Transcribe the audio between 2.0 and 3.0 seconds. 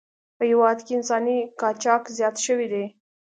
زیات شوی دی.